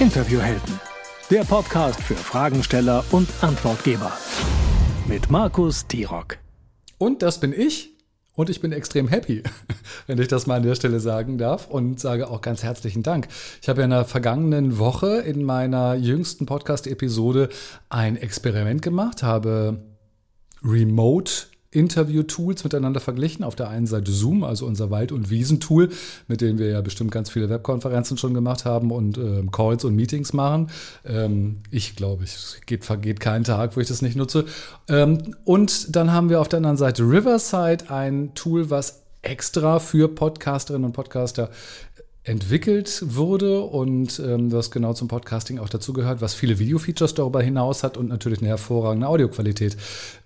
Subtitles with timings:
[0.00, 0.80] Interviewhelden,
[1.30, 4.12] der Podcast für Fragensteller und Antwortgeber.
[5.06, 6.38] Mit Markus Tirock.
[6.98, 7.90] Und das bin ich.
[8.34, 9.44] Und ich bin extrem happy,
[10.08, 13.28] wenn ich das mal an der Stelle sagen darf und sage auch ganz herzlichen Dank.
[13.62, 17.48] Ich habe ja in der vergangenen Woche in meiner jüngsten Podcast-Episode
[17.88, 19.80] ein Experiment gemacht, habe
[20.64, 23.44] Remote Interview-Tools miteinander verglichen.
[23.44, 25.90] Auf der einen Seite Zoom, also unser Wald- und Wiesentool,
[26.28, 29.94] mit dem wir ja bestimmt ganz viele Webkonferenzen schon gemacht haben und ähm, Calls und
[29.96, 30.70] Meetings machen.
[31.04, 34.44] Ähm, ich glaube, es geht, vergeht kein Tag, wo ich das nicht nutze.
[34.88, 40.08] Ähm, und dann haben wir auf der anderen Seite Riverside, ein Tool, was extra für
[40.08, 41.50] Podcasterinnen und Podcaster
[42.24, 47.82] entwickelt wurde und ähm, das genau zum Podcasting auch dazugehört, was viele Video-Features darüber hinaus
[47.82, 49.76] hat und natürlich eine hervorragende Audioqualität.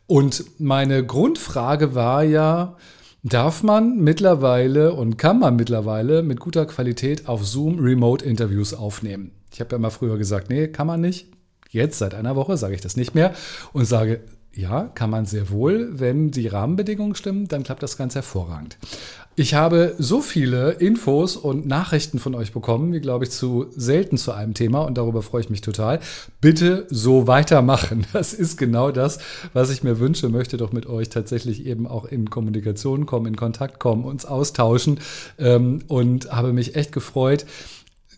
[0.06, 2.76] Und meine Grundfrage war ja,
[3.24, 9.32] darf man mittlerweile und kann man mittlerweile mit guter Qualität auf Zoom Remote-Interviews aufnehmen?
[9.52, 11.26] Ich habe ja mal früher gesagt, nee, kann man nicht.
[11.70, 13.34] Jetzt, seit einer Woche, sage ich das nicht mehr
[13.72, 14.20] und sage,
[14.54, 15.98] ja, kann man sehr wohl.
[15.98, 18.78] Wenn die Rahmenbedingungen stimmen, dann klappt das ganz hervorragend.
[19.38, 24.18] Ich habe so viele Infos und Nachrichten von euch bekommen, wie glaube ich zu selten
[24.18, 26.00] zu einem Thema und darüber freue ich mich total.
[26.40, 28.04] Bitte so weitermachen.
[28.12, 29.18] Das ist genau das,
[29.52, 33.36] was ich mir wünsche, möchte doch mit euch tatsächlich eben auch in Kommunikation kommen, in
[33.36, 34.98] Kontakt kommen, uns austauschen
[35.38, 37.46] ähm, und habe mich echt gefreut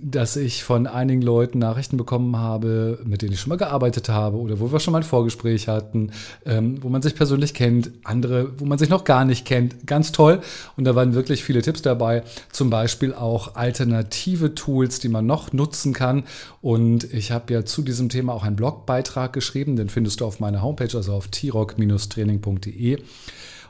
[0.03, 4.39] dass ich von einigen Leuten Nachrichten bekommen habe, mit denen ich schon mal gearbeitet habe
[4.39, 6.13] oder wo wir schon mal ein Vorgespräch hatten,
[6.47, 9.87] ähm, wo man sich persönlich kennt, andere, wo man sich noch gar nicht kennt.
[9.87, 10.41] Ganz toll.
[10.77, 15.53] Und da waren wirklich viele Tipps dabei, zum Beispiel auch alternative Tools, die man noch
[15.53, 16.25] nutzen kann.
[16.63, 20.41] Und ich habe ja zu diesem Thema auch einen Blogbeitrag geschrieben, den findest du auf
[20.41, 22.99] meiner Homepage, also auf t-rock-training.de.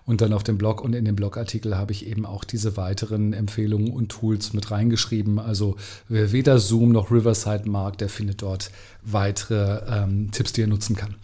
[0.05, 3.33] Und dann auf dem Blog und in dem Blogartikel habe ich eben auch diese weiteren
[3.33, 5.39] Empfehlungen und Tools mit reingeschrieben.
[5.39, 5.77] Also
[6.09, 8.71] wer weder Zoom noch Riverside mag, der findet dort
[9.03, 11.15] weitere ähm, Tipps, die er nutzen kann.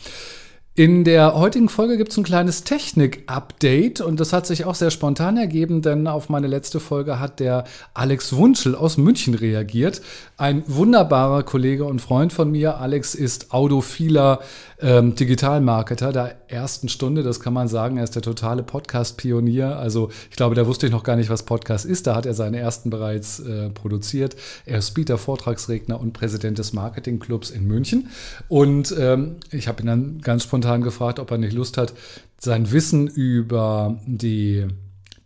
[0.78, 4.90] In der heutigen Folge gibt es ein kleines Technik-Update und das hat sich auch sehr
[4.90, 7.64] spontan ergeben, denn auf meine letzte Folge hat der
[7.94, 10.02] Alex Wunschel aus München reagiert.
[10.36, 12.78] Ein wunderbarer Kollege und Freund von mir.
[12.78, 14.40] Alex ist audophiler
[14.80, 17.96] ähm, Digitalmarketer der ersten Stunde, das kann man sagen.
[17.96, 19.76] Er ist der totale Podcast-Pionier.
[19.76, 22.06] Also ich glaube, da wusste ich noch gar nicht, was Podcast ist.
[22.06, 24.36] Da hat er seine ersten bereits äh, produziert.
[24.66, 28.08] Er ist Speaker, Vortragsredner und Präsident des Marketingclubs in München.
[28.48, 31.94] Und ähm, ich habe ihn dann ganz spontan gefragt, ob er nicht Lust hat,
[32.38, 34.66] sein Wissen über die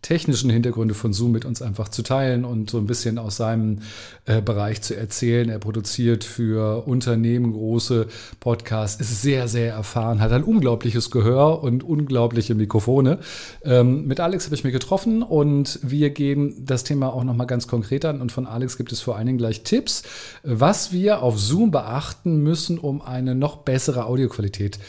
[0.01, 3.79] technischen Hintergründe von Zoom mit uns einfach zu teilen und so ein bisschen aus seinem
[4.25, 5.49] äh, Bereich zu erzählen.
[5.49, 8.07] Er produziert für Unternehmen große
[8.39, 13.19] Podcasts, ist sehr, sehr erfahren, hat ein unglaubliches Gehör und unglaubliche Mikrofone.
[13.63, 17.67] Ähm, mit Alex habe ich mich getroffen und wir gehen das Thema auch nochmal ganz
[17.67, 18.21] konkret an.
[18.21, 20.01] Und von Alex gibt es vor allen Dingen gleich Tipps,
[20.43, 24.81] was wir auf Zoom beachten müssen, um eine noch bessere Audioqualität zu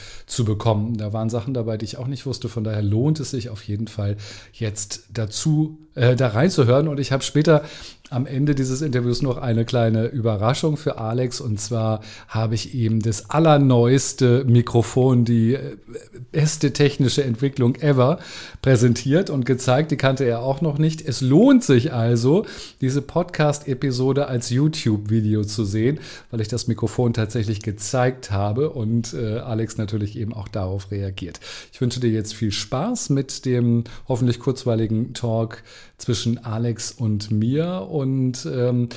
[0.45, 0.97] bekommen.
[0.97, 2.49] Da waren Sachen dabei, die ich auch nicht wusste.
[2.49, 4.17] Von daher lohnt es sich auf jeden Fall
[4.53, 6.89] jetzt dazu, äh, da reinzuhören.
[6.89, 7.63] Und ich habe später
[8.13, 11.41] am Ende dieses Interviews noch eine kleine Überraschung für Alex.
[11.41, 15.77] Und zwar habe ich ihm das allerneueste Mikrofon, die äh,
[16.31, 18.19] beste technische Entwicklung ever
[18.61, 19.91] präsentiert und gezeigt.
[19.91, 21.03] Die kannte er auch noch nicht.
[21.03, 22.45] Es lohnt sich also,
[22.81, 25.99] diese Podcast-Episode als YouTube-Video zu sehen,
[26.31, 31.41] weil ich das Mikrofon tatsächlich gezeigt habe und äh, Alex natürlich eben auch darauf reagiert.
[31.73, 35.63] Ich wünsche dir jetzt viel Spaß mit dem hoffentlich kurzweiligen Talk
[36.03, 37.87] zwischen Alex und mir.
[37.89, 38.89] Und ähm,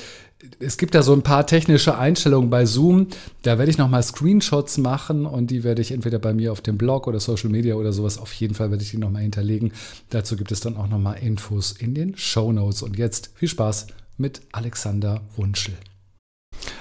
[0.58, 3.08] es gibt da so ein paar technische Einstellungen bei Zoom.
[3.42, 6.76] Da werde ich nochmal Screenshots machen und die werde ich entweder bei mir auf dem
[6.78, 8.18] Blog oder Social Media oder sowas.
[8.18, 9.72] Auf jeden Fall werde ich die nochmal hinterlegen.
[10.10, 12.82] Dazu gibt es dann auch nochmal Infos in den Show Notes.
[12.82, 13.86] Und jetzt viel Spaß
[14.18, 15.74] mit Alexander Wunschel.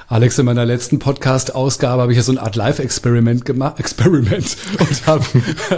[0.08, 5.08] Alex, in meiner letzten Podcast-Ausgabe habe ich ja so eine Art Live-Experiment gemacht, Experiment und
[5.08, 5.26] habe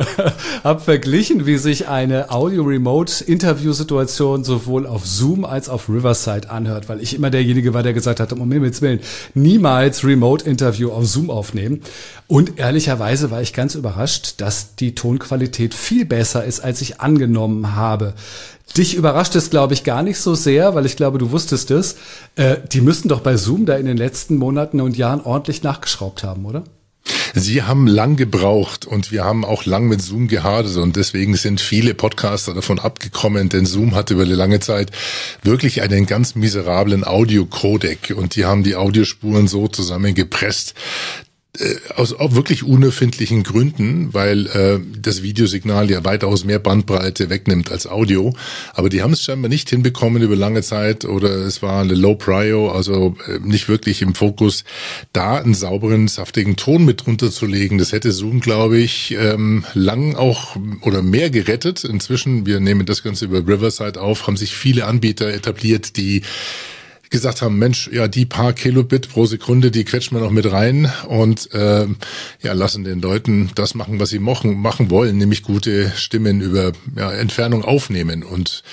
[0.66, 7.16] hab verglichen, wie sich eine Audio-Remote-Interview-Situation sowohl auf Zoom als auf Riverside anhört, weil ich
[7.16, 9.00] immer derjenige war, der gesagt hat, um Himmels Willen,
[9.34, 11.80] niemals Remote-Interview auf Zoom aufnehmen.
[12.28, 17.78] Und ehrlicherweise war ich ganz überrascht, dass die Tonqualität viel besser ist, als ich angenommen
[17.78, 18.14] habe.
[18.76, 21.96] Dich überrascht es, glaube ich, gar nicht so sehr, weil ich glaube, du wusstest es.
[22.36, 26.24] Äh, die müssten doch bei Zoom da in den letzten Monaten und Jahren ordentlich nachgeschraubt
[26.24, 26.64] haben, oder?
[27.34, 31.62] Sie haben lang gebraucht und wir haben auch lang mit Zoom gehadert und deswegen sind
[31.62, 34.92] viele Podcaster davon abgekommen, denn Zoom hatte über eine lange Zeit
[35.44, 40.74] wirklich einen ganz miserablen Audio-Codec und die haben die Audiospuren so zusammengepresst,
[41.96, 47.88] aus auch wirklich unerfindlichen Gründen, weil äh, das Videosignal ja weitaus mehr Bandbreite wegnimmt als
[47.88, 48.34] Audio.
[48.74, 52.16] Aber die haben es scheinbar nicht hinbekommen über lange Zeit oder es war eine Low
[52.16, 54.64] Prio, also äh, nicht wirklich im Fokus,
[55.14, 57.78] da einen sauberen, saftigen Ton mit drunter zu legen.
[57.78, 61.84] Das hätte Zoom, glaube ich, ähm, lang auch oder mehr gerettet.
[61.84, 66.22] Inzwischen, wir nehmen das Ganze über Riverside auf, haben sich viele Anbieter etabliert, die
[67.10, 70.92] gesagt haben, Mensch, ja, die paar Kilobit pro Sekunde, die quetschen wir noch mit rein
[71.08, 71.86] und äh,
[72.42, 76.74] ja, lassen den Leuten das machen, was sie machen, machen wollen, nämlich gute Stimmen über
[76.96, 78.24] ja, Entfernung aufnehmen.
[78.24, 78.64] Und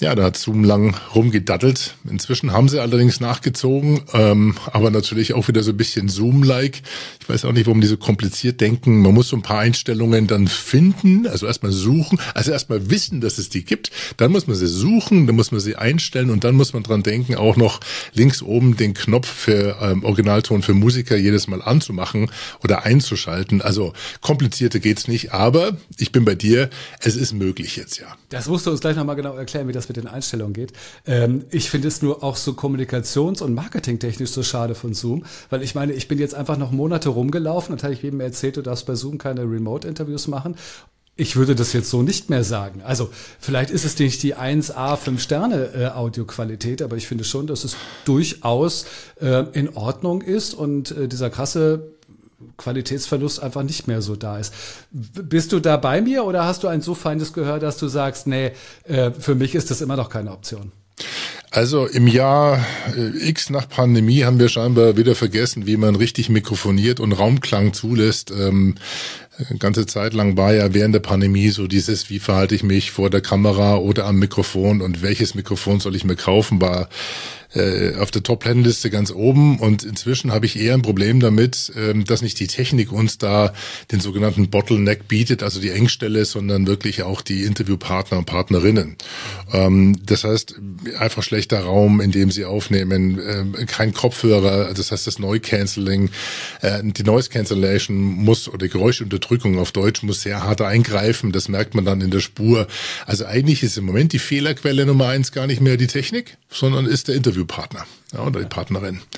[0.00, 1.94] ja, da hat Zoom lang rumgedattelt.
[2.08, 6.82] Inzwischen haben sie allerdings nachgezogen, ähm, aber natürlich auch wieder so ein bisschen Zoom-like.
[7.20, 9.02] Ich weiß auch nicht, warum die so kompliziert denken.
[9.02, 13.38] Man muss so ein paar Einstellungen dann finden, also erstmal suchen, also erstmal wissen, dass
[13.38, 13.90] es die gibt.
[14.16, 17.02] Dann muss man sie suchen, dann muss man sie einstellen und dann muss man dran
[17.02, 17.77] denken, auch noch
[18.12, 22.30] links oben den Knopf für ähm, Originalton für Musiker jedes Mal anzumachen
[22.62, 23.62] oder einzuschalten.
[23.62, 26.70] Also komplizierter geht's nicht, aber ich bin bei dir,
[27.00, 28.06] es ist möglich jetzt, ja.
[28.30, 30.72] Das musst du uns gleich nochmal genau erklären, wie das mit den Einstellungen geht.
[31.06, 35.62] Ähm, ich finde es nur auch so kommunikations- und marketingtechnisch so schade von Zoom, weil
[35.62, 38.62] ich meine, ich bin jetzt einfach noch Monate rumgelaufen und habe ich eben erzählt, du
[38.62, 40.56] darfst bei Zoom keine Remote-Interviews machen
[41.18, 42.80] ich würde das jetzt so nicht mehr sagen.
[42.82, 43.10] Also
[43.40, 47.64] vielleicht ist es nicht die 1A 5 Sterne äh, Audioqualität, aber ich finde schon, dass
[47.64, 48.86] es durchaus
[49.20, 51.90] äh, in Ordnung ist und äh, dieser krasse
[52.56, 54.54] Qualitätsverlust einfach nicht mehr so da ist.
[54.92, 58.28] Bist du da bei mir oder hast du ein so feines Gehör, dass du sagst,
[58.28, 58.52] nee,
[58.84, 60.70] äh, für mich ist das immer noch keine Option?
[61.50, 62.64] Also im Jahr
[62.96, 67.72] äh, X nach Pandemie haben wir scheinbar wieder vergessen, wie man richtig mikrofoniert und Raumklang
[67.72, 68.30] zulässt.
[68.30, 68.76] Ähm,
[69.58, 73.10] ganze Zeit lang war ja während der Pandemie so dieses, wie verhalte ich mich vor
[73.10, 76.88] der Kamera oder am Mikrofon und welches Mikrofon soll ich mir kaufen, war
[77.54, 82.04] äh, auf der Top-Ten-Liste ganz oben und inzwischen habe ich eher ein Problem damit, ähm,
[82.04, 83.52] dass nicht die Technik uns da
[83.90, 88.96] den sogenannten Bottleneck bietet, also die Engstelle, sondern wirklich auch die Interviewpartner und Partnerinnen.
[89.52, 90.56] Ähm, das heißt,
[90.98, 96.10] einfach schlechter Raum, in dem sie aufnehmen, äh, kein Kopfhörer, das heißt das Neu-Canceling,
[96.60, 101.74] äh, die Noise Cancellation muss oder Geräuschunterdrückung auf Deutsch muss sehr hart eingreifen, das merkt
[101.74, 102.66] man dann in der Spur.
[103.06, 106.86] Also eigentlich ist im Moment die Fehlerquelle Nummer eins gar nicht mehr die Technik, sondern
[106.86, 109.00] ist der Interview Interviewpartner ja, oder die Partnerin.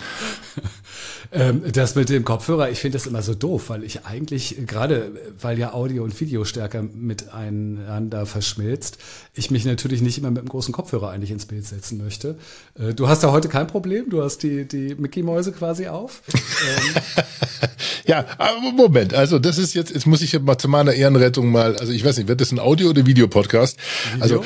[1.32, 5.12] Ähm, das mit dem Kopfhörer, ich finde das immer so doof, weil ich eigentlich, gerade
[5.40, 8.99] weil ja Audio und Video stärker miteinander verschmilzt,
[9.34, 12.37] ich mich natürlich nicht immer mit einem großen Kopfhörer eigentlich ins Bild setzen möchte.
[12.76, 16.22] Äh, du hast da heute kein Problem, du hast die, die Mickey-Mäuse quasi auf.
[16.34, 17.02] ähm.
[18.06, 21.76] Ja, aber Moment, also das ist jetzt, jetzt muss ich mal zu meiner Ehrenrettung mal,
[21.76, 23.78] also ich weiß nicht, wird das ein Audio- oder Videopodcast?
[24.14, 24.22] Video?
[24.22, 24.44] Also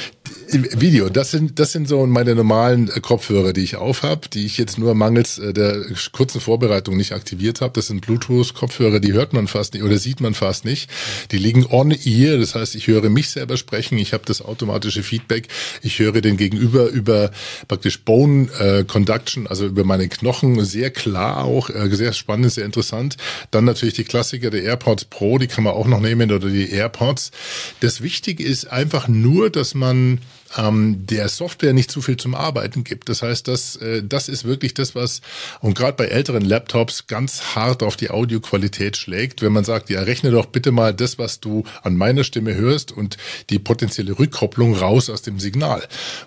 [0.50, 4.78] Video, das sind, das sind so meine normalen Kopfhörer, die ich aufhab, die ich jetzt
[4.78, 7.72] nur mangels äh, der kurzen Vorbereitung nicht aktiviert habe.
[7.74, 10.88] Das sind Bluetooth-Kopfhörer, die hört man fast nicht oder sieht man fast nicht.
[11.32, 15.02] Die liegen on ear, das heißt, ich höre mich selber sprechen, ich habe das automatische
[15.02, 15.48] Feedback,
[15.82, 17.30] ich höre den Gegenüber über
[17.66, 22.64] praktisch Bone äh, Conduction, also über meine Knochen, sehr klar auch, äh, sehr spannend, sehr
[22.64, 23.16] interessant.
[23.50, 26.70] Dann natürlich die Klassiker der AirPods Pro, die kann man auch noch nehmen oder die
[26.70, 27.32] AirPods.
[27.80, 30.13] Das Wichtige ist einfach nur, dass man
[30.56, 33.08] ähm, der Software nicht zu viel zum Arbeiten gibt.
[33.08, 35.20] Das heißt, das, äh, das ist wirklich das, was
[35.60, 40.02] und gerade bei älteren Laptops ganz hart auf die Audioqualität schlägt, wenn man sagt, ja,
[40.02, 43.16] rechne doch bitte mal das, was du an meiner Stimme hörst und
[43.50, 45.82] die potenzielle Rückkopplung raus aus dem Signal.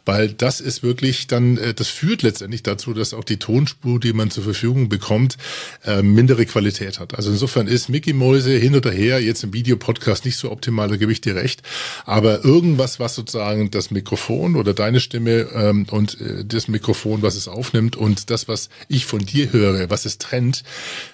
[0.06, 4.14] Weil das ist wirklich dann, äh, das führt letztendlich dazu, dass auch die Tonspur, die
[4.14, 5.38] man zur Verfügung bekommt,
[5.86, 7.16] äh, mindere Qualität hat.
[7.16, 10.98] Also insofern ist Mickey Mäuse hin oder her jetzt im Videopodcast nicht so optimal, da
[10.98, 11.62] gebe ich dir recht.
[12.06, 17.22] Aber irgendwas, was sozusagen das Mikrofon Mikrofon oder deine Stimme ähm, und äh, das Mikrofon,
[17.22, 20.64] was es aufnimmt und das, was ich von dir höre, was es trennt,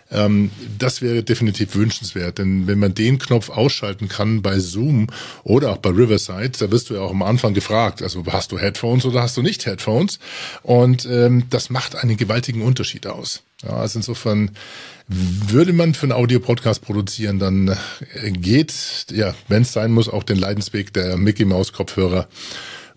[0.09, 2.37] ähm, das wäre definitiv wünschenswert.
[2.37, 5.07] Denn wenn man den Knopf ausschalten kann bei Zoom
[5.43, 8.57] oder auch bei Riverside, da wirst du ja auch am Anfang gefragt, also hast du
[8.57, 10.19] Headphones oder hast du nicht Headphones?
[10.61, 13.43] Und ähm, das macht einen gewaltigen Unterschied aus.
[13.63, 14.51] Ja, also insofern
[15.07, 18.73] würde man für einen Audio-Podcast produzieren, dann äh, geht,
[19.11, 22.27] ja, wenn es sein muss, auch den Leidensweg der Mickey Mouse Kopfhörer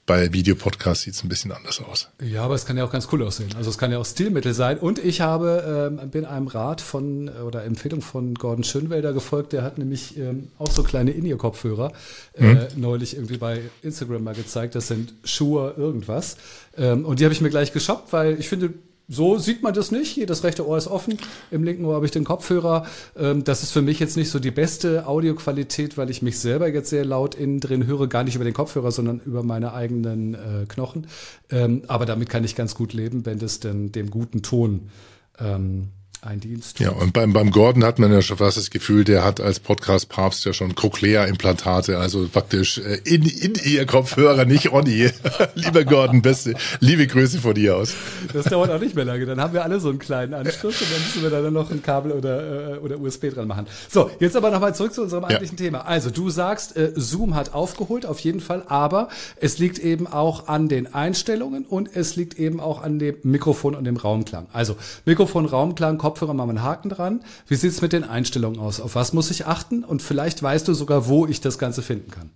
[0.07, 2.09] bei Videopodcasts sieht es ein bisschen anders aus.
[2.23, 3.51] Ja, aber es kann ja auch ganz cool aussehen.
[3.57, 4.79] Also es kann ja auch Stilmittel sein.
[4.79, 9.53] Und ich habe ähm, bin einem Rat von oder Empfehlung von Gordon Schönwelder gefolgt.
[9.53, 11.93] Der hat nämlich ähm, auch so kleine In-Ear-Kopfhörer
[12.35, 12.67] äh, mhm.
[12.77, 14.77] neulich irgendwie bei Instagram mal gezeigt.
[14.77, 16.37] Das sind Schuhe irgendwas.
[16.79, 18.75] Ähm, und die habe ich mir gleich geshoppt, weil ich finde,
[19.09, 20.11] so sieht man das nicht.
[20.11, 21.19] Hier das rechte Ohr ist offen.
[21.51, 22.87] Im linken Ohr habe ich den Kopfhörer.
[23.17, 26.69] Ähm, das ist für mich jetzt nicht so die beste Audioqualität, weil ich mich selber
[26.69, 28.09] jetzt sehr laut innen drin höre.
[28.09, 31.07] Gar nicht über den Kopfhörer, sondern über meine eigenen äh, Knochen.
[31.51, 34.91] Ähm, aber damit kann ich ganz gut leben, wenn das denn dem guten Ton
[35.39, 35.89] ähm,
[36.23, 36.81] Ein Dienst.
[36.81, 39.61] Ja, und beim, beim Gordon hat man ja schon fast das Gefühl, der hat als
[39.61, 45.11] Podcast-Papst ja schon Cochlea-Implantate, also praktisch äh, in, in ihr Kopfhörer, nicht Ronny.
[45.55, 47.95] Lieber Gordon, beste, liebe Grüße von dir aus.
[48.33, 49.27] Das dauert auch nicht mehr lange.
[49.27, 51.83] Dann haben wir alle so einen kleinen Anschluss und dann müssen wir da noch ein
[51.83, 53.67] Kabel oder, äh, oder USB dran machen.
[53.89, 55.65] So, jetzt aber nochmal zurück zu unserem eigentlichen ja.
[55.65, 55.87] Thema.
[55.87, 59.09] Also, du sagst, äh, Zoom hat aufgeholt, auf jeden Fall, aber
[59.41, 63.75] es liegt eben auch an den Einstellungen und es liegt eben auch an dem Mikrofon
[63.75, 64.47] und dem Raumklang.
[64.53, 67.21] Also, Mikrofon, Raumklang, Kopfhörer wir einen Haken dran.
[67.49, 68.81] Wie sieht es mit den Einstellungen aus?
[68.81, 69.83] Auf was muss ich achten?
[69.83, 72.31] Und vielleicht weißt du sogar, wo ich das Ganze finden kann.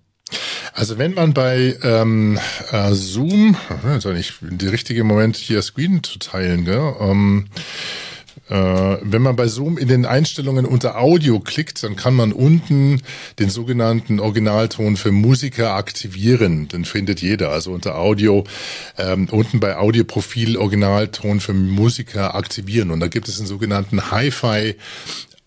[0.75, 2.37] Also wenn man bei ähm,
[2.73, 3.57] äh, Zoom,
[4.05, 6.95] ja nicht der richtige Moment hier Screen zu teilen, gell?
[6.99, 7.61] Ähm, äh,
[8.49, 13.01] wenn man bei Zoom in den Einstellungen unter Audio klickt, dann kann man unten
[13.39, 16.67] den sogenannten Originalton für Musiker aktivieren.
[16.67, 17.51] Den findet jeder.
[17.51, 18.45] Also unter Audio,
[18.99, 22.91] ähm, unten bei Audioprofil Originalton für Musiker aktivieren.
[22.91, 24.75] Und da gibt es einen sogenannten Hi-Fi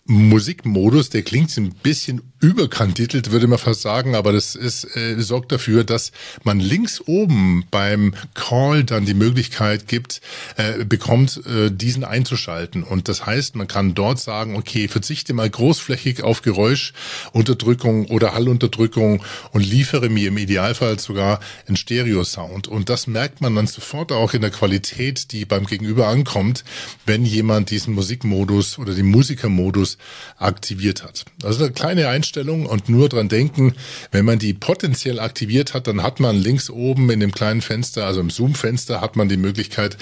[0.06, 5.50] Musikmodus, der klingt ein bisschen überkandidelt, würde man fast sagen, aber das ist, äh, sorgt
[5.50, 10.20] dafür, dass man links oben beim Call dann die Möglichkeit gibt,
[10.56, 12.82] äh, bekommt, äh, diesen einzuschalten.
[12.82, 19.24] Und das heißt, man kann dort sagen, okay, verzichte mal großflächig auf Geräuschunterdrückung oder Hallunterdrückung
[19.52, 22.68] und liefere mir im Idealfall sogar einen Stereo-Sound.
[22.68, 26.62] Und das merkt man dann sofort auch in der Qualität, die beim Gegenüber ankommt,
[27.06, 29.96] wenn jemand diesen Musikmodus oder den Musikermodus
[30.36, 31.24] aktiviert hat.
[31.42, 33.74] Also eine kleine Einstellung und nur dran denken,
[34.10, 38.06] wenn man die potenziell aktiviert hat, dann hat man links oben in dem kleinen Fenster,
[38.06, 39.96] also im Zoom-Fenster, hat man die Möglichkeit,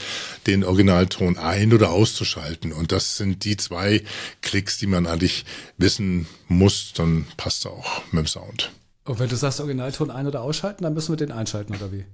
[0.46, 2.72] den Originalton ein- oder auszuschalten.
[2.72, 4.02] Und das sind die zwei
[4.40, 5.44] Klicks, die man eigentlich
[5.76, 8.72] wissen muss, dann passt auch mit dem Sound.
[9.04, 12.04] Und wenn du sagst Originalton ein- oder ausschalten, dann müssen wir den einschalten, oder wie?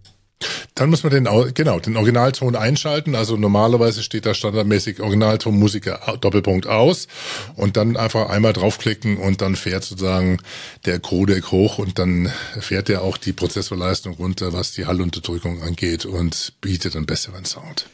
[0.75, 3.15] Dann muss man den, genau, den Originalton einschalten.
[3.15, 7.09] Also normalerweise steht da standardmäßig Originalton Musiker Doppelpunkt aus
[7.57, 10.39] und dann einfach einmal draufklicken und dann fährt sozusagen
[10.87, 16.05] der Codec hoch und dann fährt er auch die Prozessorleistung runter, was die Hallunterdrückung angeht
[16.05, 17.87] und bietet einen besseren Sound.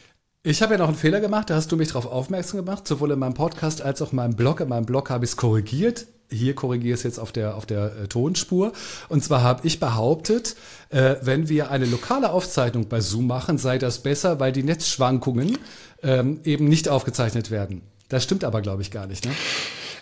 [0.43, 3.11] Ich habe ja noch einen Fehler gemacht, da hast du mich darauf aufmerksam gemacht, sowohl
[3.11, 4.59] in meinem Podcast als auch in meinem Blog.
[4.59, 7.65] In meinem Blog habe ich es korrigiert hier korrigiere ich es jetzt auf der, auf
[7.65, 8.73] der äh, Tonspur.
[9.09, 10.55] Und zwar habe ich behauptet,
[10.89, 15.57] äh, wenn wir eine lokale Aufzeichnung bei Zoom machen, sei das besser, weil die Netzschwankungen
[16.03, 17.81] ähm, eben nicht aufgezeichnet werden.
[18.09, 19.25] Das stimmt aber, glaube ich, gar nicht.
[19.25, 19.31] Ne?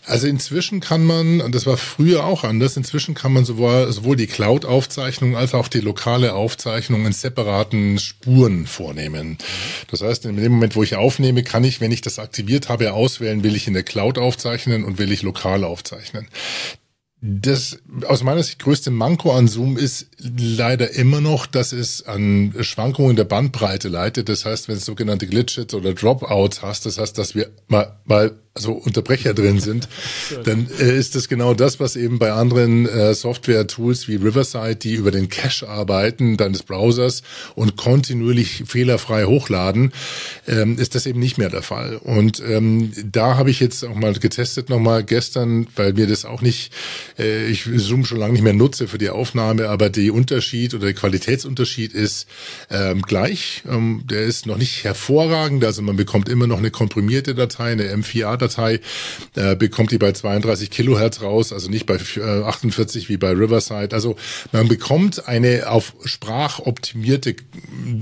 [0.05, 4.17] Also inzwischen kann man, und das war früher auch anders, inzwischen kann man sowohl, sowohl
[4.17, 9.38] die Cloud-Aufzeichnung als auch die lokale Aufzeichnung in separaten Spuren vornehmen.
[9.89, 12.93] Das heißt, in dem Moment, wo ich aufnehme, kann ich, wenn ich das aktiviert habe,
[12.93, 16.27] auswählen, will ich in der Cloud aufzeichnen und will ich lokal aufzeichnen.
[17.25, 22.53] Das aus meiner Sicht größte Manko an Zoom ist leider immer noch, dass es an
[22.59, 24.27] Schwankungen der Bandbreite leitet.
[24.27, 28.35] Das heißt, wenn es sogenannte Glitches oder Dropouts hast, das heißt, dass wir mal, mal
[28.55, 29.87] also Unterbrecher drin sind,
[30.43, 34.93] dann äh, ist das genau das, was eben bei anderen äh, Software-Tools wie Riverside, die
[34.93, 37.23] über den Cache arbeiten, deines Browsers
[37.55, 39.91] und kontinuierlich fehlerfrei hochladen,
[40.47, 41.97] ähm, ist das eben nicht mehr der Fall.
[41.97, 46.41] Und ähm, da habe ich jetzt auch mal getestet nochmal gestern, weil mir das auch
[46.41, 46.71] nicht,
[47.17, 50.86] äh, ich Zoom schon lange nicht mehr nutze für die Aufnahme, aber der Unterschied oder
[50.86, 52.27] der Qualitätsunterschied ist
[52.70, 53.63] ähm, gleich.
[53.70, 57.93] Ähm, der ist noch nicht hervorragend, also man bekommt immer noch eine komprimierte Datei, eine
[57.93, 58.79] M4A Datei,
[59.36, 63.93] äh, bekommt die bei 32 Kilohertz raus, also nicht bei äh, 48 wie bei Riverside.
[63.93, 64.15] Also
[64.51, 67.36] man bekommt eine auf Sprach optimierte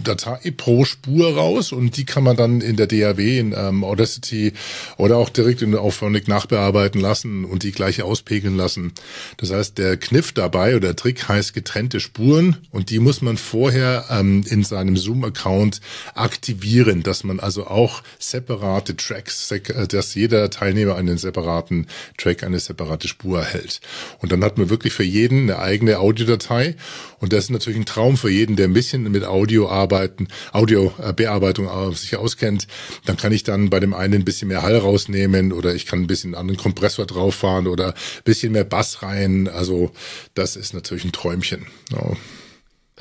[0.04, 4.54] Datei pro Spur raus und die kann man dann in der DAW, in ähm, Audacity
[4.98, 8.94] oder auch direkt in Auphonic nachbearbeiten lassen und die gleich auspegeln lassen.
[9.38, 13.38] Das heißt, der Kniff dabei oder der Trick heißt getrennte Spuren und die muss man
[13.38, 15.82] vorher ähm, in seinem Zoom-Account
[16.16, 22.60] aktivieren, dass man also auch separate Tracks, äh, dass jeder Teilnehmer einen separaten Track, eine
[22.60, 23.82] separate Spur erhält.
[24.20, 26.76] Und dann hat man wirklich für jeden eine eigene Audiodatei.
[27.20, 31.68] Und das ist natürlich ein Traum für jeden, der ein bisschen mit Audio arbeiten, Audiobearbeitung
[31.68, 32.68] äh, sich auskennt.
[33.06, 36.02] Dann kann ich dann bei dem einen ein bisschen mehr Hall rausnehmen oder ich kann
[36.02, 39.48] ein bisschen einen anderen Kompressor drauf fahren oder ein bisschen mehr Bass rein.
[39.48, 39.92] Also
[40.34, 41.66] das ist natürlich ein Träumchen.
[41.92, 42.16] Ja.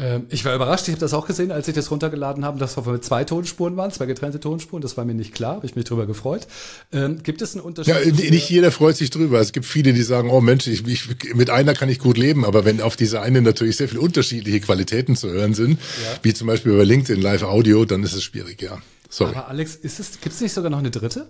[0.00, 2.76] Ähm, ich war überrascht, ich habe das auch gesehen, als ich das runtergeladen habe, dass
[2.76, 4.80] wir zwei Tonspuren waren, zwei getrennte Tonspuren.
[4.80, 6.46] Das war mir nicht klar, habe ich mich drüber gefreut.
[6.92, 7.94] Ähm, gibt es einen Unterschied?
[7.94, 9.40] Ja, nicht jeder freut sich drüber.
[9.40, 12.44] Es gibt viele, die sagen, oh Mensch, ich, ich, mit einer kann ich gut leben,
[12.44, 16.18] aber wenn auf diese eine natürlich sehr viele unterschiedliche Qualitäten zu hören sind, ja.
[16.22, 18.78] wie zum Beispiel bei LinkedIn Live Audio, dann ist es schwierig, ja.
[19.10, 19.34] Sorry.
[19.34, 21.26] Aber Alex, es, gibt es nicht sogar noch eine dritte?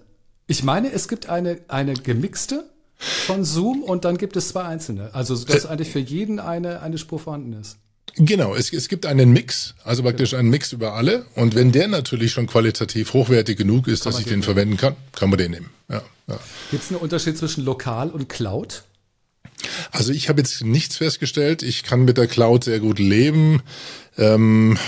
[0.47, 2.70] Ich meine, es gibt eine, eine gemixte
[3.01, 5.11] von Zoom und dann gibt es zwei einzelne.
[5.15, 7.79] Also, dass äh, eigentlich für jeden eine, eine Spur vorhanden ist.
[8.17, 11.25] Genau, es, es gibt einen Mix, also praktisch einen Mix über alle.
[11.37, 14.97] Und wenn der natürlich schon qualitativ hochwertig genug ist, dass ich den, den verwenden kann,
[15.13, 15.71] kann man den nehmen.
[15.89, 16.39] Ja, ja.
[16.71, 18.83] Gibt es einen Unterschied zwischen lokal und Cloud?
[19.93, 21.63] Also ich habe jetzt nichts festgestellt.
[21.63, 23.63] Ich kann mit der Cloud sehr gut leben.
[24.19, 24.79] Ähm,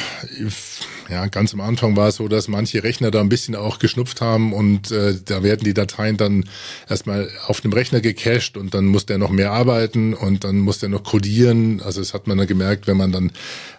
[1.12, 4.22] ja, ganz am Anfang war es so, dass manche Rechner da ein bisschen auch geschnupft
[4.22, 6.48] haben und äh, da werden die Dateien dann
[6.88, 10.78] erstmal auf dem Rechner gecached und dann muss der noch mehr arbeiten und dann muss
[10.78, 11.82] der noch codieren.
[11.82, 13.30] Also das hat man dann gemerkt, wenn man dann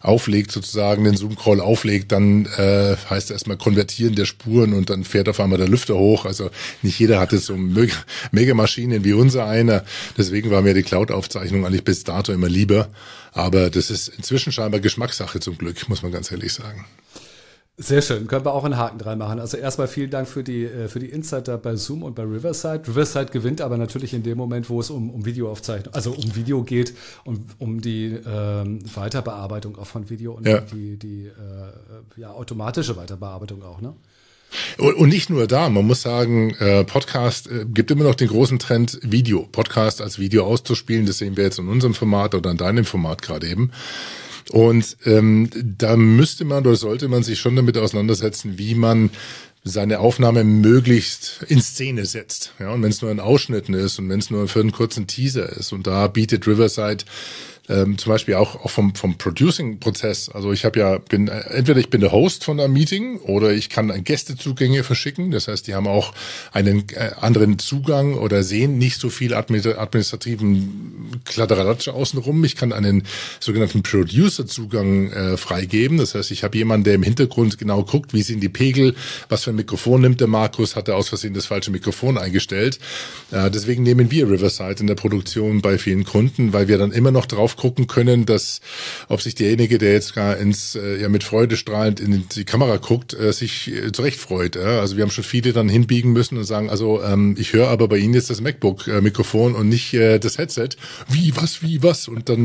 [0.01, 5.27] auflegt, sozusagen den Zoom-Call auflegt, dann äh, heißt erstmal konvertieren der Spuren und dann fährt
[5.27, 6.25] auf einmal der Lüfter hoch.
[6.25, 6.51] Also
[6.83, 9.83] nicht jeder hatte so Mega-Maschinen wie unser einer.
[10.19, 12.89] Deswegen war mir die Cloud-Aufzeichnung eigentlich bis dato immer lieber.
[13.31, 16.85] Aber das ist inzwischen scheinbar Geschmackssache zum Glück, muss man ganz ehrlich sagen.
[17.75, 19.39] Sehr schön, können wir auch einen Haken dran machen.
[19.39, 22.87] Also erstmal vielen Dank für die, äh, für die Insider bei Zoom und bei Riverside.
[22.87, 26.61] Riverside gewinnt aber natürlich in dem Moment, wo es um, um Videoaufzeichnung, also um Video
[26.61, 30.59] geht und um die ähm, Weiterbearbeitung auch von Video und ja.
[30.59, 33.95] die, die äh, ja, automatische Weiterbearbeitung auch, ne?
[34.77, 38.59] Und nicht nur da, man muss sagen, äh, Podcast äh, gibt immer noch den großen
[38.59, 41.07] Trend, Video, Podcast als Video auszuspielen.
[41.07, 43.71] Das sehen wir jetzt in unserem Format oder in deinem Format gerade eben.
[44.51, 49.09] Und ähm, da müsste man oder sollte man sich schon damit auseinandersetzen, wie man
[49.63, 52.53] seine Aufnahme möglichst in Szene setzt.
[52.59, 55.07] Ja, und wenn es nur ein Ausschnitten ist und wenn es nur für einen kurzen
[55.07, 55.71] Teaser ist.
[55.71, 57.05] Und da bietet Riverside
[57.70, 60.29] ähm, zum Beispiel auch, auch vom, vom Producing-Prozess.
[60.29, 63.70] Also ich habe ja, bin entweder ich bin der Host von einem Meeting oder ich
[63.70, 65.32] kann Gästezugänge verschicken.
[65.32, 66.13] Das heißt, die haben auch
[66.51, 72.43] einen äh, anderen Zugang oder sehen nicht so viel administrativen Kladderadatsch außenrum.
[72.43, 73.03] Ich kann einen
[73.39, 75.98] sogenannten Producer-Zugang äh, freigeben.
[75.98, 78.93] Das heißt, ich habe jemanden, der im Hintergrund genau guckt, wie sind die Pegel,
[79.29, 82.79] was für ein Mikrofon nimmt der Markus, hat er aus Versehen das falsche Mikrofon eingestellt.
[83.32, 87.12] Äh, deswegen nehmen wir Riverside in der Produktion bei vielen Kunden, weil wir dann immer
[87.12, 88.62] noch drauf drauf gucken können, dass
[89.07, 92.77] ob sich derjenige, der jetzt gar ins äh, ja mit Freude strahlend in die Kamera
[92.77, 94.57] guckt, äh, sich äh, zurecht freut.
[94.57, 97.88] Also wir haben schon viele dann hinbiegen müssen und sagen, also ähm, ich höre aber
[97.88, 100.69] bei Ihnen jetzt das MacBook-Mikrofon und nicht äh, das Headset.
[101.10, 102.07] Wie, was, wie, was?
[102.07, 102.43] Und dann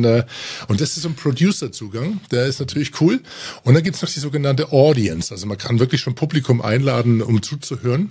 [0.69, 3.21] und das ist so ein Producer-Zugang, der ist natürlich cool.
[3.65, 5.33] Und dann gibt's noch die sogenannte Audience.
[5.33, 8.11] Also man kann wirklich schon Publikum einladen, um zuzuhören.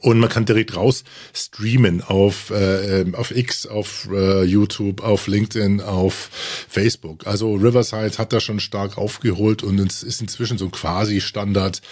[0.00, 1.02] Und man kann direkt raus
[1.34, 6.30] streamen auf, äh, ähm, auf X, auf äh, YouTube, auf LinkedIn, auf
[6.68, 7.26] Facebook.
[7.26, 11.82] Also Riverside hat da schon stark aufgeholt und es ist inzwischen so quasi Standard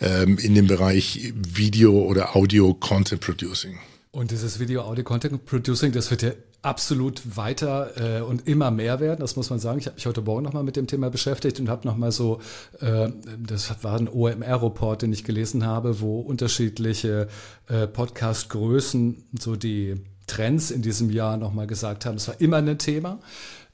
[0.00, 3.78] ähm, in dem Bereich Video oder Audio Content Producing.
[4.10, 9.00] Und dieses Video Audio Content Producing, das wird ja absolut weiter äh, und immer mehr
[9.00, 9.78] werden, das muss man sagen.
[9.78, 12.40] Ich habe mich heute Morgen nochmal mit dem Thema beschäftigt und habe nochmal so,
[12.80, 17.28] äh, das war ein OMR-Report, den ich gelesen habe, wo unterschiedliche
[17.68, 19.94] äh, Podcast-Größen so die
[20.26, 22.16] Trends in diesem Jahr nochmal gesagt haben.
[22.16, 23.20] Es war immer ein Thema.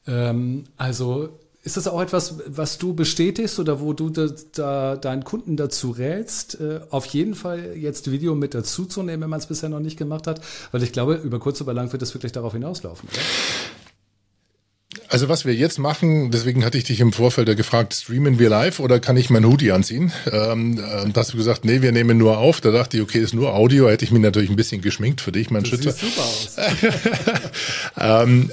[0.07, 5.24] Ähm, also ist das auch etwas, was du bestätigst oder wo du da, da deinen
[5.24, 9.40] Kunden dazu rätst, äh, auf jeden Fall jetzt Video mit dazu zu nehmen, wenn man
[9.40, 10.40] es bisher noch nicht gemacht hat?
[10.70, 13.09] Weil ich glaube, über kurz oder lang wird es wirklich darauf hinauslaufen.
[13.09, 13.20] Oder?
[15.09, 18.81] Also was wir jetzt machen, deswegen hatte ich dich im Vorfeld gefragt, streamen wir live
[18.81, 20.12] oder kann ich mein Hoodie anziehen?
[20.33, 22.61] Ähm, äh, da hast du gesagt, nee, wir nehmen nur auf.
[22.61, 23.88] Da dachte ich, okay, ist nur Audio.
[23.88, 25.92] Hätte ich mich natürlich ein bisschen geschminkt für dich, mein das Schützer.
[25.92, 26.57] Sieht super aus.
[28.27, 28.51] ähm,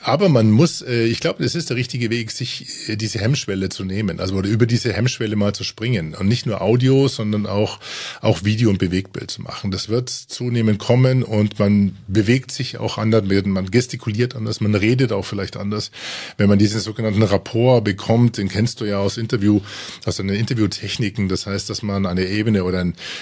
[0.00, 3.68] aber man muss, äh, ich glaube, das ist der richtige Weg, sich äh, diese Hemmschwelle
[3.68, 7.46] zu nehmen, also oder über diese Hemmschwelle mal zu springen und nicht nur Audio, sondern
[7.46, 7.80] auch
[8.22, 9.70] auch Video und Bewegtbild zu machen.
[9.70, 15.12] Das wird zunehmend kommen und man bewegt sich auch anders, man gestikuliert anders, man redet
[15.12, 15.90] auch vielleicht anders anders.
[16.36, 19.60] Wenn man diesen sogenannten Rapport bekommt, den kennst du ja aus Interview,
[20.04, 21.28] aus den Interviewtechniken.
[21.28, 22.80] Das heißt, dass man eine Ebene oder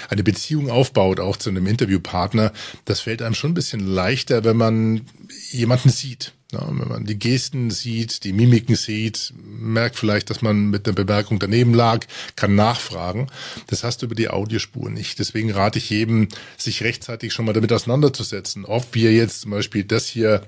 [0.09, 2.53] eine Beziehung aufbaut, auch zu einem Interviewpartner.
[2.85, 5.01] Das fällt einem schon ein bisschen leichter, wenn man
[5.51, 6.33] jemanden sieht.
[6.51, 10.93] Ja, wenn man die Gesten sieht, die Mimiken sieht, merkt vielleicht, dass man mit der
[10.93, 12.05] Bemerkung daneben lag,
[12.35, 13.27] kann nachfragen.
[13.67, 15.17] Das hast du über die Audiospur nicht.
[15.19, 19.83] Deswegen rate ich jedem, sich rechtzeitig schon mal damit auseinanderzusetzen, ob wir jetzt zum Beispiel
[19.83, 20.43] das hier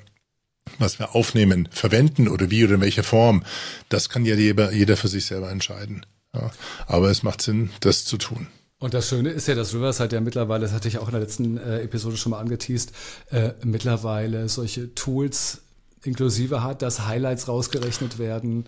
[0.79, 3.43] was wir aufnehmen, verwenden oder wie oder in welcher Form,
[3.89, 6.05] das kann ja jeder, jeder für sich selber entscheiden.
[6.33, 6.51] Ja.
[6.85, 8.47] Aber es macht Sinn, das zu tun.
[8.79, 11.21] Und das Schöne ist ja, dass Riverside ja mittlerweile, das hatte ich auch in der
[11.21, 12.91] letzten äh, Episode schon mal angeteased,
[13.31, 15.61] äh, mittlerweile solche Tools
[16.03, 18.65] inklusive hat, dass Highlights rausgerechnet werden.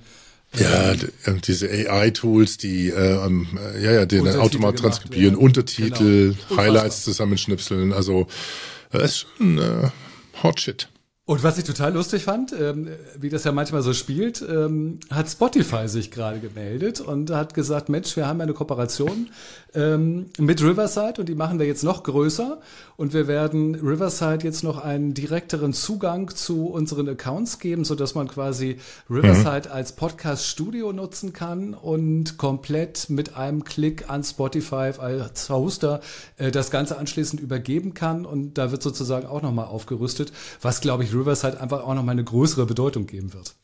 [0.57, 0.95] Ja,
[1.45, 6.61] diese AI-Tools, die äh, äh, ja ja den Automat transkribieren, Untertitel, genau.
[6.61, 8.25] Highlights zusammenschnipseln, also
[8.91, 9.91] das ist schon äh,
[10.41, 10.89] Hot Shit.
[11.29, 12.87] Und was ich total lustig fand, ähm,
[13.19, 17.87] wie das ja manchmal so spielt, ähm, hat Spotify sich gerade gemeldet und hat gesagt,
[17.87, 19.29] Mensch, wir haben eine Kooperation
[19.75, 22.59] ähm, mit Riverside und die machen wir jetzt noch größer
[22.97, 28.15] und wir werden Riverside jetzt noch einen direkteren Zugang zu unseren Accounts geben, so dass
[28.15, 29.75] man quasi Riverside mhm.
[29.75, 36.01] als Podcast-Studio nutzen kann und komplett mit einem Klick an Spotify als Hoster
[36.37, 41.03] äh, das Ganze anschließend übergeben kann und da wird sozusagen auch nochmal aufgerüstet, was glaube
[41.03, 43.55] ich Rivers halt einfach auch nochmal eine größere Bedeutung geben wird.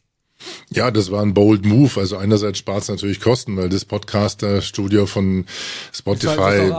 [0.69, 1.99] Ja, das war ein bold Move.
[1.99, 5.45] Also einerseits spart es natürlich Kosten, weil das Podcaster-Studio von
[5.93, 6.71] Spotify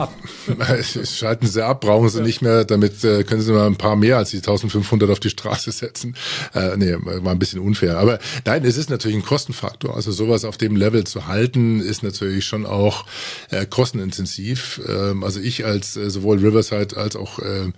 [1.05, 2.23] schalten sie ab, brauchen sie ja.
[2.23, 2.65] nicht mehr.
[2.65, 6.15] Damit äh, können sie mal ein paar mehr als die 1500 auf die Straße setzen.
[6.53, 7.97] Äh, nee, war ein bisschen unfair.
[7.97, 9.95] Aber nein, es ist natürlich ein Kostenfaktor.
[9.95, 13.05] Also sowas auf dem Level zu halten, ist natürlich schon auch
[13.49, 14.81] äh, kostenintensiv.
[14.87, 17.71] Ähm, also ich als äh, sowohl Riverside als auch äh,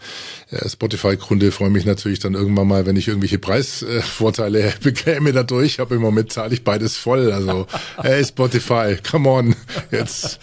[0.51, 5.81] äh Spotify-Kunde freue mich natürlich dann irgendwann mal, wenn ich irgendwelche Preisvorteile bekäme dadurch ich
[5.81, 7.31] habe im Moment zahle ich beides voll.
[7.31, 7.65] Also,
[8.01, 9.55] hey Spotify, come on,
[9.91, 10.37] jetzt.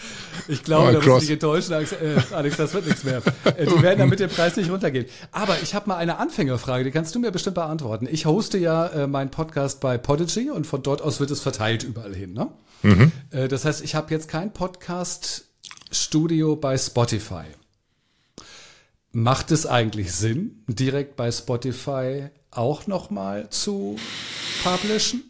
[0.49, 3.21] Ich glaube, da muss ich enttäuschen, Alex, äh, Alex, das wird nichts mehr.
[3.45, 5.05] Äh, die werden dann mit dem Preis nicht runtergehen.
[5.33, 8.09] Aber ich habe mal eine Anfängerfrage, die kannst du mir bestimmt beantworten.
[8.11, 11.83] Ich hoste ja äh, meinen Podcast bei Podigy und von dort aus wird es verteilt
[11.83, 12.33] überall hin.
[12.33, 12.49] Ne?
[12.83, 13.13] Mhm.
[13.31, 17.45] Äh, das heißt, ich habe jetzt kein Podcast-Studio bei Spotify.
[19.13, 23.99] Macht es eigentlich Sinn, direkt bei Spotify auch nochmal zu
[24.67, 25.25] publishen?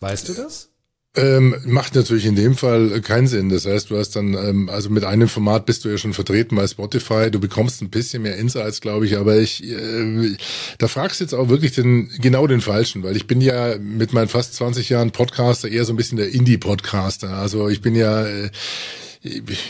[0.00, 0.70] Weißt du das?
[1.16, 3.48] Ähm, macht natürlich in dem Fall keinen Sinn.
[3.48, 6.56] Das heißt, du hast dann, ähm, also mit einem Format bist du ja schon vertreten
[6.56, 7.30] bei Spotify.
[7.30, 9.16] Du bekommst ein bisschen mehr Insights, glaube ich.
[9.16, 10.36] Aber ich, äh,
[10.76, 14.12] da fragst du jetzt auch wirklich den, genau den Falschen, weil ich bin ja mit
[14.12, 17.30] meinen fast 20 Jahren Podcaster eher so ein bisschen der Indie-Podcaster.
[17.30, 18.50] Also ich bin ja, äh,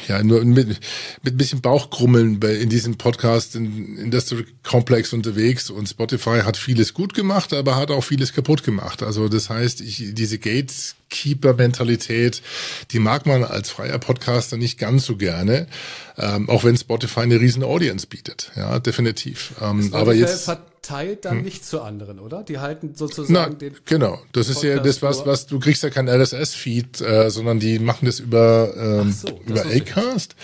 [0.09, 0.79] ja, nur mit, mit
[1.25, 6.95] ein bisschen Bauchkrummeln bei, in diesem Podcast in Industrial Complex unterwegs und Spotify hat vieles
[6.95, 9.03] gut gemacht, aber hat auch vieles kaputt gemacht.
[9.03, 12.43] Also das heißt, ich, diese Gatekeeper-Mentalität,
[12.91, 15.67] die mag man als freier Podcaster nicht ganz so gerne,
[16.19, 18.53] ähm, auch wenn Spotify eine riesen Audience bietet.
[18.57, 19.53] Ja, definitiv.
[19.61, 20.51] Ähm, aber jetzt
[20.87, 21.45] teilt dann hm.
[21.45, 22.45] nicht zu anderen, oder?
[22.45, 23.75] Die halten sozusagen Na, den.
[23.87, 27.81] Genau, das ist ja das, was, was du kriegst ja kein RSS-Feed, äh, sondern die
[27.81, 30.37] machen das über, ähm, so, über Acast.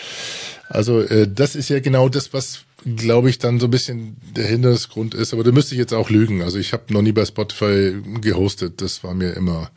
[0.69, 4.47] Also äh, das ist ja genau das, was glaube ich dann so ein bisschen der
[4.47, 5.33] Hinderungsgrund ist.
[5.33, 6.43] Aber da müsste ich jetzt auch lügen.
[6.43, 8.81] Also ich habe noch nie bei Spotify gehostet.
[8.81, 9.71] Das war mir immer.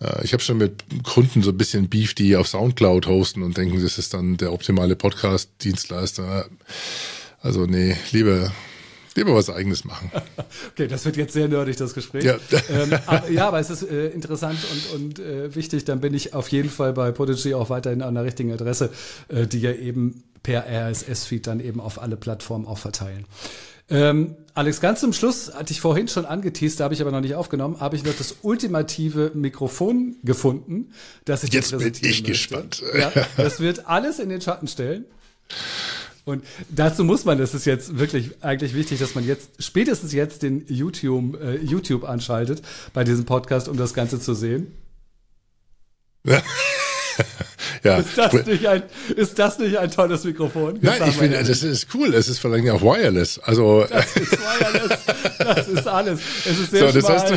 [0.00, 3.56] Äh, ich habe schon mit Kunden so ein bisschen Beef, die auf SoundCloud hosten und
[3.56, 6.48] denken, das ist dann der optimale Podcast-Dienstleister.
[7.40, 8.50] Also nee, lieber
[9.16, 10.10] Lieber was Eigenes machen.
[10.72, 12.24] Okay, das wird jetzt sehr nerdig, das Gespräch.
[12.24, 12.36] Ja,
[12.68, 15.84] ähm, aber, ja aber es ist äh, interessant und, und äh, wichtig.
[15.84, 18.90] Dann bin ich auf jeden Fall bei Podigy auch weiterhin an der richtigen Adresse,
[19.28, 23.24] äh, die ja eben per RSS-Feed dann eben auf alle Plattformen auch verteilen.
[23.90, 27.20] Ähm, Alex, ganz zum Schluss hatte ich vorhin schon angeteased, da habe ich aber noch
[27.20, 30.92] nicht aufgenommen, habe ich noch das ultimative Mikrofon gefunden,
[31.24, 32.22] das ich Jetzt bin ich möchte.
[32.22, 32.82] gespannt.
[32.96, 35.04] Ja, das wird alles in den Schatten stellen.
[36.24, 40.42] Und dazu muss man, das ist jetzt wirklich eigentlich wichtig, dass man jetzt spätestens jetzt
[40.42, 42.62] den YouTube, äh, YouTube anschaltet
[42.94, 44.72] bei diesem Podcast, um das Ganze zu sehen.
[47.84, 47.98] ja.
[47.98, 48.82] Ist das, nicht ein,
[49.14, 50.78] ist das nicht ein tolles Mikrofon?
[50.80, 52.14] Nein, ich finde, das ist cool.
[52.14, 53.38] Es ist vor allem auch wireless.
[53.40, 53.86] Also.
[53.90, 54.98] Das ist wireless.
[55.38, 56.20] Das ist alles.
[56.46, 57.34] Es ist sehr so, das heißt,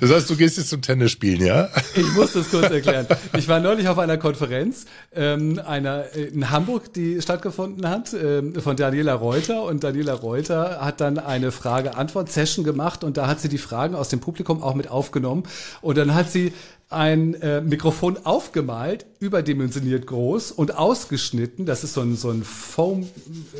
[0.00, 1.68] das heißt, du gehst jetzt zum Tennisspielen, ja?
[1.94, 3.06] Ich muss das kurz erklären.
[3.36, 8.76] Ich war neulich auf einer Konferenz, ähm, einer in Hamburg, die stattgefunden hat, ähm, von
[8.76, 9.62] Daniela Reuter.
[9.62, 14.08] Und Daniela Reuter hat dann eine Frage-Antwort-Session gemacht und da hat sie die Fragen aus
[14.08, 15.44] dem Publikum auch mit aufgenommen.
[15.80, 16.52] Und dann hat sie
[16.88, 21.66] ein äh, Mikrofon aufgemalt, überdimensioniert groß und ausgeschnitten.
[21.66, 23.08] Das ist so ein, so ein Foam,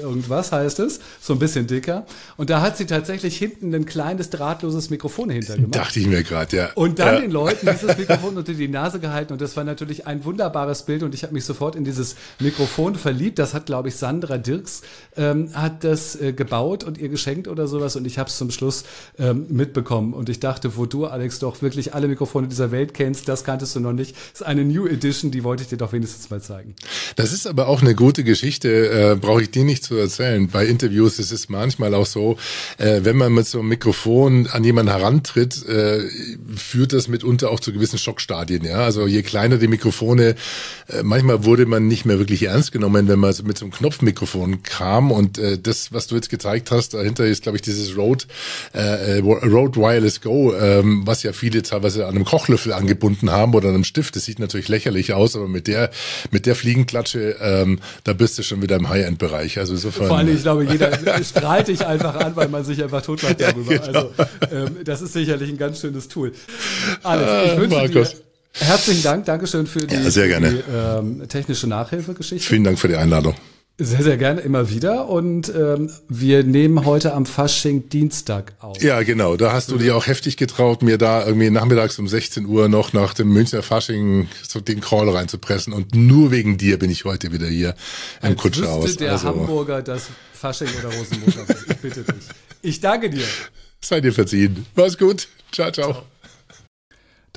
[0.00, 2.06] irgendwas heißt es, so ein bisschen dicker.
[2.36, 5.74] Und da hat sie tatsächlich hinten ein kleines drahtloses Mikrofon hintergemacht.
[5.74, 6.70] Dachte ich mir gerade, ja.
[6.76, 7.20] Und dann ja.
[7.22, 9.32] den Leuten dieses Mikrofon unter die Nase gehalten.
[9.32, 11.02] Und das war natürlich ein wunderbares Bild.
[11.02, 13.40] Und ich habe mich sofort in dieses Mikrofon verliebt.
[13.40, 14.82] Das hat, glaube ich, Sandra Dirks
[15.16, 17.96] ähm, hat das äh, gebaut und ihr geschenkt oder sowas.
[17.96, 18.84] Und ich habe es zum Schluss
[19.18, 20.14] ähm, mitbekommen.
[20.14, 23.44] Und ich dachte, wo du, Alex, doch wirklich alle Mikrofone dieser Welt kennst, kennst, das
[23.44, 24.14] kanntest du noch nicht.
[24.32, 26.74] Ist eine New Edition, die wollte ich dir doch wenigstens mal zeigen.
[27.16, 30.48] Das ist aber auch eine gute Geschichte, äh, brauche ich dir nicht zu erzählen.
[30.48, 32.36] Bei Interviews ist es manchmal auch so,
[32.78, 36.00] äh, wenn man mit so einem Mikrofon an jemanden herantritt, äh,
[36.54, 38.64] führt das mitunter auch zu gewissen Schockstadien.
[38.64, 40.36] Ja, also je kleiner die Mikrofone,
[40.88, 44.62] äh, manchmal wurde man nicht mehr wirklich ernst genommen, wenn man mit so einem Knopfmikrofon
[44.62, 45.10] kam.
[45.10, 48.24] Und äh, das, was du jetzt gezeigt hast, dahinter ist, glaube ich, dieses Rode
[48.74, 53.30] äh, äh Rode Wireless Go, ähm, was ja viele teilweise an einem Kochlöffel angeboten verbunden
[53.30, 54.16] haben oder einem Stift.
[54.16, 55.90] Das sieht natürlich lächerlich aus, aber mit der,
[56.30, 59.58] mit der Fliegenklatsche, ähm, da bist du schon wieder im High-End-Bereich.
[59.58, 60.08] Also insofern.
[60.08, 60.92] Vor allem, ich glaube, jeder
[61.24, 63.74] strahlt dich einfach an, weil man sich einfach totlacht darüber.
[63.74, 64.10] Ja, genau.
[64.16, 66.32] Also, ähm, das ist sicherlich ein ganz schönes Tool.
[67.02, 68.10] Alex, ich ah, wünsche Markus.
[68.10, 68.16] dir
[68.58, 72.48] Herzlichen Dank, Dankeschön für die, ja, die ähm, technische Nachhilfegeschichte.
[72.48, 73.34] Vielen Dank für die Einladung.
[73.78, 75.06] Sehr, sehr gerne, immer wieder.
[75.08, 78.82] Und ähm, wir nehmen heute am Fasching Dienstag auf.
[78.82, 79.36] Ja, genau.
[79.36, 82.94] Da hast du dir auch heftig getraut, mir da irgendwie nachmittags um 16 Uhr noch
[82.94, 85.74] nach dem Münchner Fasching so den Call reinzupressen.
[85.74, 87.74] Und nur wegen dir bin ich heute wieder hier
[88.22, 88.96] im Als Kutscher aus.
[88.96, 89.28] der also.
[89.28, 92.24] Hamburger das Fasching oder Rosenmontag Ich bitte dich.
[92.62, 93.26] Ich danke dir.
[93.82, 94.64] Sei dir verziehen.
[94.74, 95.28] Mach's gut.
[95.52, 95.92] Ciao, ciao.
[95.92, 96.15] ciao.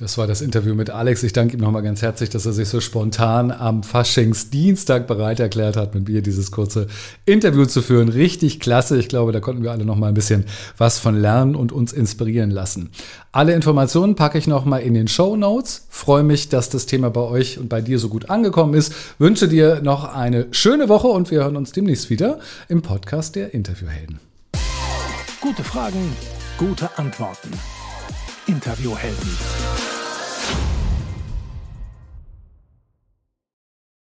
[0.00, 1.22] Das war das Interview mit Alex.
[1.24, 5.76] Ich danke ihm nochmal ganz herzlich, dass er sich so spontan am Faschingsdienstag bereit erklärt
[5.76, 6.86] hat, mit mir dieses kurze
[7.26, 8.08] Interview zu führen.
[8.08, 8.96] Richtig klasse.
[8.96, 10.46] Ich glaube, da konnten wir alle nochmal ein bisschen
[10.78, 12.88] was von lernen und uns inspirieren lassen.
[13.30, 15.86] Alle Informationen packe ich nochmal in den Show Notes.
[15.90, 18.94] Freue mich, dass das Thema bei euch und bei dir so gut angekommen ist.
[19.18, 22.38] Wünsche dir noch eine schöne Woche und wir hören uns demnächst wieder
[22.70, 24.18] im Podcast der Interviewhelden.
[25.42, 26.16] Gute Fragen,
[26.56, 27.50] gute Antworten.
[28.46, 29.89] Interviewhelden.